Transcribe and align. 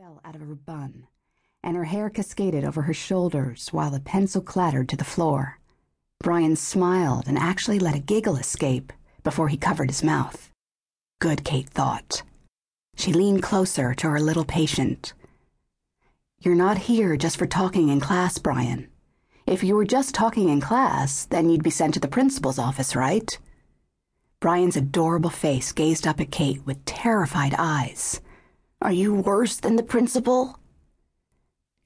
fell 0.00 0.20
out 0.24 0.34
of 0.34 0.40
her 0.40 0.54
bun, 0.54 1.06
and 1.62 1.76
her 1.76 1.84
hair 1.84 2.08
cascaded 2.08 2.64
over 2.64 2.80
her 2.80 2.94
shoulders 2.94 3.68
while 3.70 3.90
the 3.90 4.00
pencil 4.00 4.40
clattered 4.40 4.88
to 4.88 4.96
the 4.96 5.04
floor. 5.04 5.58
Brian 6.20 6.56
smiled 6.56 7.28
and 7.28 7.36
actually 7.36 7.78
let 7.78 7.94
a 7.94 7.98
giggle 7.98 8.36
escape 8.36 8.94
before 9.22 9.48
he 9.48 9.58
covered 9.58 9.90
his 9.90 10.02
mouth. 10.02 10.50
Good, 11.18 11.44
Kate 11.44 11.68
thought. 11.68 12.22
She 12.96 13.12
leaned 13.12 13.42
closer 13.42 13.92
to 13.92 14.08
her 14.08 14.20
little 14.20 14.46
patient. 14.46 15.12
You're 16.40 16.54
not 16.54 16.78
here 16.78 17.14
just 17.18 17.36
for 17.36 17.46
talking 17.46 17.90
in 17.90 18.00
class, 18.00 18.38
Brian. 18.38 18.88
If 19.46 19.62
you 19.62 19.74
were 19.74 19.84
just 19.84 20.14
talking 20.14 20.48
in 20.48 20.62
class, 20.62 21.26
then 21.26 21.50
you'd 21.50 21.62
be 21.62 21.68
sent 21.68 21.92
to 21.92 22.00
the 22.00 22.08
principal's 22.08 22.58
office, 22.58 22.96
right? 22.96 23.38
Brian's 24.40 24.78
adorable 24.78 25.28
face 25.28 25.72
gazed 25.72 26.06
up 26.06 26.22
at 26.22 26.30
Kate 26.30 26.64
with 26.64 26.86
terrified 26.86 27.54
eyes. 27.58 28.22
Are 28.82 28.92
you 28.92 29.12
worse 29.12 29.56
than 29.56 29.76
the 29.76 29.82
principal? 29.82 30.58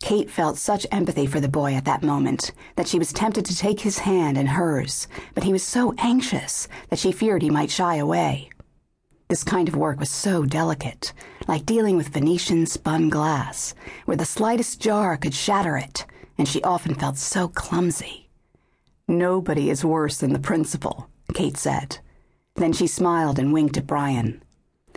Kate 0.00 0.30
felt 0.30 0.58
such 0.58 0.86
empathy 0.92 1.26
for 1.26 1.40
the 1.40 1.48
boy 1.48 1.74
at 1.74 1.84
that 1.86 2.04
moment 2.04 2.52
that 2.76 2.86
she 2.86 3.00
was 3.00 3.12
tempted 3.12 3.44
to 3.46 3.56
take 3.56 3.80
his 3.80 3.98
hand 3.98 4.38
in 4.38 4.46
hers, 4.46 5.08
but 5.34 5.42
he 5.42 5.52
was 5.52 5.64
so 5.64 5.92
anxious 5.98 6.68
that 6.90 7.00
she 7.00 7.10
feared 7.10 7.42
he 7.42 7.50
might 7.50 7.72
shy 7.72 7.96
away. 7.96 8.48
This 9.28 9.42
kind 9.42 9.66
of 9.66 9.74
work 9.74 9.98
was 9.98 10.08
so 10.08 10.44
delicate, 10.44 11.12
like 11.48 11.66
dealing 11.66 11.96
with 11.96 12.10
Venetian 12.10 12.64
spun 12.64 13.08
glass, 13.08 13.74
where 14.04 14.16
the 14.16 14.24
slightest 14.24 14.80
jar 14.80 15.16
could 15.16 15.34
shatter 15.34 15.76
it, 15.76 16.06
and 16.38 16.46
she 16.46 16.62
often 16.62 16.94
felt 16.94 17.18
so 17.18 17.48
clumsy. 17.48 18.30
Nobody 19.08 19.68
is 19.68 19.84
worse 19.84 20.18
than 20.18 20.32
the 20.32 20.38
principal, 20.38 21.08
Kate 21.34 21.56
said. 21.56 21.98
Then 22.54 22.72
she 22.72 22.86
smiled 22.86 23.40
and 23.40 23.52
winked 23.52 23.76
at 23.76 23.88
Brian. 23.88 24.43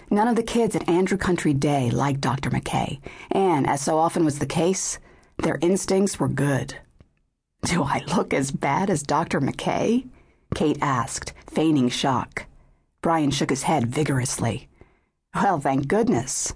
None 0.10 0.30
of 0.30 0.38
the 0.38 0.44
kids 0.44 0.76
at 0.76 0.88
Andrew 0.88 1.18
Country 1.18 1.54
Day 1.54 1.92
liked 1.92 2.22
Dr. 2.22 2.50
McKay, 2.50 3.00
and, 3.32 3.68
as 3.68 3.82
so 3.82 3.98
often 3.98 4.24
was 4.24 4.40
the 4.40 4.46
case, 4.46 5.00
their 5.38 5.60
instincts 5.62 6.20
were 6.20 6.30
good. 6.30 6.78
Do 7.64 7.84
I 7.84 8.04
look 8.16 8.34
as 8.34 8.52
bad 8.52 8.90
as 8.90 9.04
Dr. 9.04 9.42
McKay? 9.42 10.08
Kate 10.56 10.78
asked, 10.82 11.34
feigning 11.48 11.90
shock. 11.90 12.46
Brian 13.02 13.32
shook 13.32 13.50
his 13.50 13.64
head 13.64 13.88
vigorously. 13.88 14.70
Well, 15.36 15.60
thank 15.60 15.88
goodness. 15.88 16.54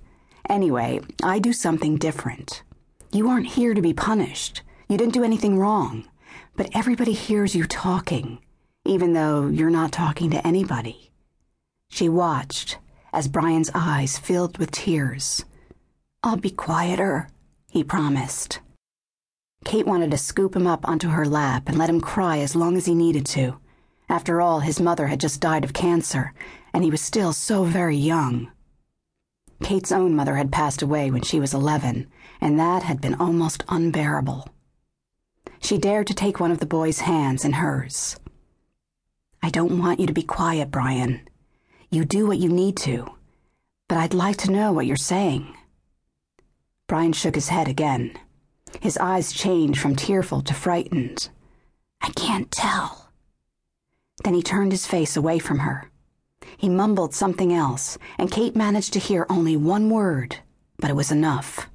Anyway, 0.49 1.01
I 1.21 1.39
do 1.39 1.51
something 1.51 1.97
different. 1.97 2.63
You 3.11 3.27
aren't 3.27 3.47
here 3.47 3.73
to 3.73 3.81
be 3.81 3.93
punished. 3.93 4.61
You 4.87 4.97
didn't 4.97 5.13
do 5.13 5.23
anything 5.23 5.59
wrong. 5.59 6.05
But 6.55 6.69
everybody 6.73 7.11
hears 7.11 7.53
you 7.53 7.65
talking, 7.65 8.39
even 8.85 9.13
though 9.13 9.47
you're 9.47 9.69
not 9.69 9.91
talking 9.91 10.31
to 10.31 10.45
anybody. 10.47 11.11
She 11.89 12.07
watched 12.07 12.77
as 13.13 13.27
Brian's 13.27 13.71
eyes 13.73 14.17
filled 14.17 14.57
with 14.57 14.71
tears. 14.71 15.45
I'll 16.23 16.37
be 16.37 16.51
quieter, 16.51 17.29
he 17.69 17.83
promised. 17.83 18.59
Kate 19.63 19.85
wanted 19.85 20.11
to 20.11 20.17
scoop 20.17 20.55
him 20.55 20.65
up 20.67 20.87
onto 20.87 21.09
her 21.09 21.25
lap 21.25 21.63
and 21.67 21.77
let 21.77 21.89
him 21.89 22.01
cry 22.01 22.39
as 22.39 22.55
long 22.55 22.75
as 22.77 22.85
he 22.85 22.95
needed 22.95 23.25
to. 23.27 23.57
After 24.09 24.41
all, 24.41 24.59
his 24.59 24.79
mother 24.79 25.07
had 25.07 25.19
just 25.19 25.39
died 25.39 25.63
of 25.63 25.73
cancer, 25.73 26.33
and 26.73 26.83
he 26.83 26.91
was 26.91 27.01
still 27.01 27.33
so 27.33 27.63
very 27.63 27.95
young. 27.95 28.51
Kate's 29.63 29.91
own 29.91 30.15
mother 30.15 30.35
had 30.35 30.51
passed 30.51 30.81
away 30.81 31.11
when 31.11 31.21
she 31.21 31.39
was 31.39 31.53
11, 31.53 32.07
and 32.41 32.59
that 32.59 32.83
had 32.83 32.99
been 32.99 33.13
almost 33.15 33.63
unbearable. 33.69 34.47
She 35.59 35.77
dared 35.77 36.07
to 36.07 36.13
take 36.13 36.39
one 36.39 36.51
of 36.51 36.59
the 36.59 36.65
boy's 36.65 37.01
hands 37.01 37.45
in 37.45 37.53
hers. 37.53 38.19
I 39.43 39.49
don't 39.49 39.79
want 39.79 39.99
you 39.99 40.07
to 40.07 40.13
be 40.13 40.23
quiet, 40.23 40.71
Brian. 40.71 41.21
You 41.93 42.05
do 42.05 42.25
what 42.25 42.37
you 42.37 42.47
need 42.47 42.77
to, 42.77 43.05
but 43.89 43.97
I'd 43.97 44.13
like 44.13 44.37
to 44.37 44.51
know 44.51 44.71
what 44.71 44.85
you're 44.85 44.95
saying. 44.95 45.53
Brian 46.87 47.11
shook 47.11 47.35
his 47.35 47.49
head 47.49 47.67
again. 47.67 48.17
His 48.79 48.97
eyes 48.97 49.33
changed 49.33 49.81
from 49.81 49.97
tearful 49.97 50.41
to 50.43 50.53
frightened. 50.53 51.27
I 52.01 52.11
can't 52.11 52.49
tell. 52.49 53.09
Then 54.23 54.33
he 54.33 54.41
turned 54.41 54.71
his 54.71 54.87
face 54.87 55.17
away 55.17 55.37
from 55.37 55.59
her. 55.59 55.91
He 56.55 56.69
mumbled 56.69 57.13
something 57.13 57.51
else, 57.51 57.97
and 58.17 58.31
Kate 58.31 58.55
managed 58.55 58.93
to 58.93 58.99
hear 58.99 59.25
only 59.29 59.57
one 59.57 59.89
word, 59.89 60.37
but 60.79 60.89
it 60.89 60.95
was 60.95 61.11
enough. 61.11 61.69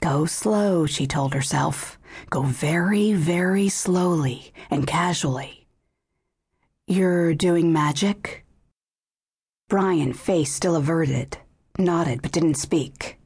Go 0.00 0.24
slow, 0.24 0.86
she 0.86 1.06
told 1.06 1.34
herself. 1.34 1.98
Go 2.30 2.44
very, 2.44 3.12
very 3.12 3.68
slowly 3.68 4.54
and 4.70 4.86
casually. 4.86 5.66
You're 6.86 7.34
doing 7.34 7.74
magic? 7.74 8.43
Brian, 9.68 10.12
face 10.12 10.52
still 10.52 10.76
averted, 10.76 11.38
nodded 11.78 12.20
but 12.20 12.32
didn't 12.32 12.54
speak. 12.54 13.18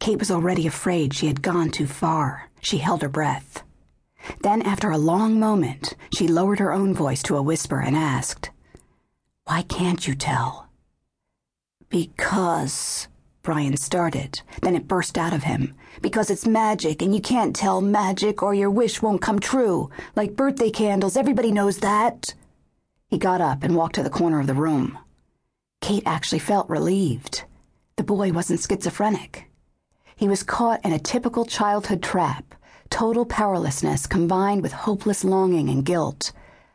Kate 0.00 0.18
was 0.18 0.30
already 0.30 0.66
afraid 0.66 1.12
she 1.12 1.26
had 1.26 1.42
gone 1.42 1.70
too 1.70 1.86
far. 1.86 2.48
She 2.62 2.78
held 2.78 3.02
her 3.02 3.08
breath. 3.08 3.62
Then, 4.42 4.62
after 4.62 4.90
a 4.90 4.98
long 4.98 5.38
moment, 5.38 5.94
she 6.14 6.26
lowered 6.26 6.58
her 6.58 6.72
own 6.72 6.94
voice 6.94 7.22
to 7.24 7.36
a 7.36 7.42
whisper 7.42 7.80
and 7.80 7.94
asked, 7.94 8.50
Why 9.44 9.62
can't 9.62 10.06
you 10.06 10.14
tell? 10.14 10.68
Because, 11.90 13.08
Brian 13.42 13.76
started. 13.76 14.40
Then 14.62 14.74
it 14.74 14.88
burst 14.88 15.18
out 15.18 15.34
of 15.34 15.42
him. 15.42 15.74
Because 16.00 16.30
it's 16.30 16.46
magic, 16.46 17.02
and 17.02 17.14
you 17.14 17.20
can't 17.20 17.56
tell 17.56 17.80
magic 17.80 18.42
or 18.42 18.54
your 18.54 18.70
wish 18.70 19.02
won't 19.02 19.22
come 19.22 19.38
true. 19.38 19.90
Like 20.16 20.36
birthday 20.36 20.70
candles, 20.70 21.16
everybody 21.16 21.52
knows 21.52 21.78
that. 21.78 22.34
He 23.08 23.18
got 23.18 23.40
up 23.40 23.62
and 23.62 23.76
walked 23.76 23.96
to 23.96 24.02
the 24.02 24.10
corner 24.10 24.40
of 24.40 24.46
the 24.46 24.54
room. 24.54 24.98
Kate 25.80 26.02
actually 26.06 26.38
felt 26.38 26.68
relieved. 26.68 27.44
The 27.96 28.04
boy 28.04 28.32
wasn't 28.32 28.60
schizophrenic. 28.60 29.50
He 30.16 30.28
was 30.28 30.42
caught 30.42 30.84
in 30.84 30.92
a 30.92 30.98
typical 30.98 31.44
childhood 31.44 32.02
trap 32.02 32.54
total 32.90 33.24
powerlessness 33.24 34.06
combined 34.06 34.62
with 34.62 34.72
hopeless 34.72 35.24
longing 35.24 35.68
and 35.70 35.84
guilt, 35.84 36.32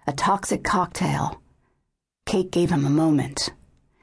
a 0.07 0.13
toxic 0.13 0.63
cocktail. 0.63 1.41
Kate 2.25 2.51
gave 2.51 2.71
him 2.71 2.85
a 2.85 2.89
moment. 2.89 3.51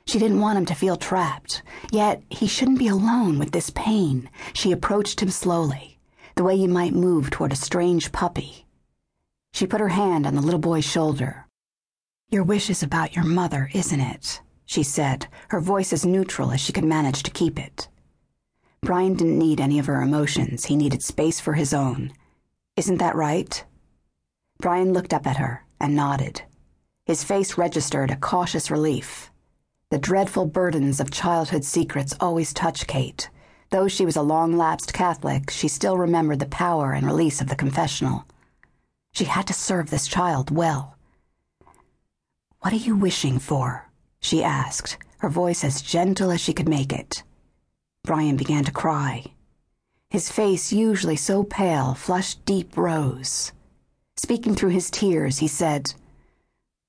She 0.06 0.18
didn't 0.18 0.40
want 0.40 0.58
him 0.58 0.66
to 0.66 0.74
feel 0.74 0.96
trapped, 0.96 1.62
yet 1.90 2.22
he 2.28 2.46
shouldn't 2.46 2.78
be 2.78 2.88
alone 2.88 3.38
with 3.38 3.52
this 3.52 3.70
pain. 3.70 4.28
She 4.52 4.72
approached 4.72 5.20
him 5.20 5.30
slowly, 5.30 5.98
the 6.36 6.44
way 6.44 6.54
you 6.54 6.68
might 6.68 6.94
move 6.94 7.30
toward 7.30 7.52
a 7.52 7.56
strange 7.56 8.12
puppy. 8.12 8.66
She 9.52 9.66
put 9.66 9.80
her 9.80 9.88
hand 9.88 10.26
on 10.26 10.34
the 10.34 10.42
little 10.42 10.60
boy's 10.60 10.84
shoulder. 10.84 11.46
Your 12.28 12.42
wish 12.42 12.70
is 12.70 12.82
about 12.82 13.14
your 13.14 13.24
mother, 13.24 13.70
isn't 13.74 14.00
it? 14.00 14.40
She 14.72 14.82
said, 14.82 15.26
her 15.48 15.60
voice 15.60 15.92
as 15.92 16.06
neutral 16.06 16.50
as 16.50 16.58
she 16.58 16.72
could 16.72 16.84
manage 16.84 17.22
to 17.22 17.30
keep 17.30 17.58
it. 17.58 17.88
Brian 18.80 19.12
didn't 19.14 19.38
need 19.38 19.60
any 19.60 19.78
of 19.78 19.84
her 19.84 20.00
emotions, 20.00 20.64
he 20.64 20.76
needed 20.76 21.02
space 21.02 21.38
for 21.38 21.52
his 21.52 21.74
own. 21.74 22.10
Isn't 22.74 22.96
that 22.96 23.14
right? 23.14 23.62
Brian 24.60 24.94
looked 24.94 25.12
up 25.12 25.26
at 25.26 25.36
her 25.36 25.64
and 25.78 25.94
nodded. 25.94 26.40
His 27.04 27.22
face 27.22 27.58
registered 27.58 28.10
a 28.10 28.16
cautious 28.16 28.70
relief. 28.70 29.30
The 29.90 29.98
dreadful 29.98 30.46
burdens 30.46 31.00
of 31.00 31.10
childhood 31.10 31.64
secrets 31.64 32.14
always 32.18 32.54
touched 32.54 32.86
Kate. 32.86 33.28
Though 33.70 33.88
she 33.88 34.06
was 34.06 34.16
a 34.16 34.22
long 34.22 34.56
lapsed 34.56 34.94
Catholic, 34.94 35.50
she 35.50 35.68
still 35.68 35.98
remembered 35.98 36.38
the 36.38 36.46
power 36.46 36.92
and 36.92 37.06
release 37.06 37.42
of 37.42 37.48
the 37.48 37.56
confessional. 37.56 38.24
She 39.12 39.24
had 39.24 39.46
to 39.48 39.52
serve 39.52 39.90
this 39.90 40.06
child 40.06 40.50
well. 40.50 40.96
What 42.60 42.72
are 42.72 42.76
you 42.76 42.96
wishing 42.96 43.38
for? 43.38 43.91
She 44.22 44.42
asked, 44.42 44.96
her 45.18 45.28
voice 45.28 45.62
as 45.62 45.82
gentle 45.82 46.30
as 46.30 46.40
she 46.40 46.54
could 46.54 46.68
make 46.68 46.92
it. 46.92 47.22
Brian 48.04 48.36
began 48.36 48.64
to 48.64 48.72
cry. 48.72 49.24
His 50.08 50.30
face, 50.30 50.72
usually 50.72 51.16
so 51.16 51.44
pale, 51.44 51.94
flushed 51.94 52.44
deep 52.44 52.76
rose. 52.76 53.52
Speaking 54.16 54.54
through 54.54 54.70
his 54.70 54.90
tears, 54.90 55.38
he 55.38 55.48
said, 55.48 55.94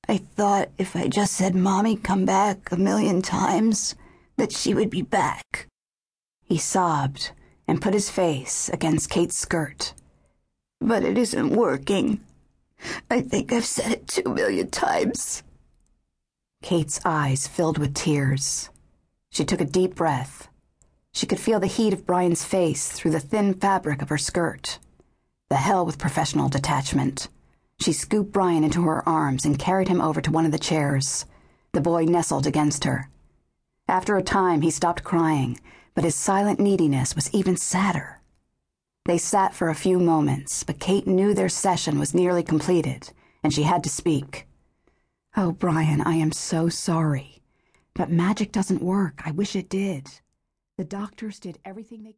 I 0.07 0.17
thought 0.17 0.69
if 0.77 0.95
I 0.95 1.07
just 1.07 1.33
said 1.33 1.55
Mommy 1.55 1.95
come 1.95 2.25
back 2.25 2.72
a 2.72 2.77
million 2.77 3.22
times, 3.22 3.95
that 4.38 4.51
she 4.51 4.73
would 4.73 4.89
be 4.89 5.01
back. 5.01 5.67
He 6.43 6.57
sobbed 6.57 7.31
and 7.67 7.81
put 7.81 7.93
his 7.93 8.09
face 8.09 8.69
against 8.69 9.09
Kate's 9.09 9.37
skirt. 9.37 9.93
But 10.81 11.03
it 11.03 11.17
isn't 11.17 11.55
working. 11.55 12.19
I 13.09 13.22
think 13.22 13.53
I've 13.53 13.66
said 13.66 13.91
it 13.91 14.08
two 14.08 14.34
million 14.34 14.69
times. 14.69 15.43
Kate's 16.63 17.01
eyes 17.03 17.45
filled 17.45 17.77
with 17.77 17.93
tears. 17.93 18.69
She 19.29 19.43
took 19.43 19.59
a 19.59 19.65
deep 19.65 19.95
breath. 19.95 20.47
She 21.11 21.25
could 21.25 21.39
feel 21.39 21.59
the 21.59 21.67
heat 21.67 21.91
of 21.91 22.07
Brian's 22.07 22.45
face 22.45 22.89
through 22.89 23.11
the 23.11 23.19
thin 23.19 23.53
fabric 23.53 24.01
of 24.01 24.07
her 24.07 24.17
skirt. 24.17 24.79
The 25.49 25.57
hell 25.57 25.85
with 25.85 25.99
professional 25.99 26.47
detachment. 26.47 27.27
She 27.81 27.91
scooped 27.91 28.31
Brian 28.31 28.63
into 28.63 28.83
her 28.83 29.07
arms 29.07 29.43
and 29.43 29.59
carried 29.59 29.89
him 29.89 29.99
over 29.99 30.21
to 30.21 30.31
one 30.31 30.45
of 30.45 30.53
the 30.53 30.57
chairs. 30.57 31.25
The 31.73 31.81
boy 31.81 32.05
nestled 32.05 32.47
against 32.47 32.85
her. 32.85 33.09
After 33.89 34.15
a 34.15 34.23
time, 34.23 34.61
he 34.61 34.71
stopped 34.71 35.03
crying, 35.03 35.59
but 35.93 36.05
his 36.05 36.15
silent 36.15 36.61
neediness 36.61 37.13
was 37.13 37.29
even 37.33 37.57
sadder. 37.57 38.21
They 39.05 39.17
sat 39.17 39.53
for 39.53 39.69
a 39.69 39.75
few 39.75 39.99
moments, 39.99 40.63
but 40.63 40.79
Kate 40.79 41.07
knew 41.07 41.33
their 41.33 41.49
session 41.49 41.99
was 41.99 42.13
nearly 42.13 42.41
completed, 42.41 43.11
and 43.43 43.53
she 43.53 43.63
had 43.63 43.83
to 43.83 43.89
speak. 43.89 44.47
Oh, 45.35 45.52
Brian, 45.52 46.00
I 46.02 46.14
am 46.14 46.32
so 46.32 46.70
sorry. 46.70 47.41
But 47.96 48.12
magic 48.12 48.52
doesn't 48.52 48.84
work. 48.84 49.22
I 49.26 49.32
wish 49.32 49.56
it 49.56 49.68
did. 49.68 50.08
The 50.78 50.84
doctors 50.84 51.40
did 51.40 51.58
everything 51.66 52.03
they 52.03 52.12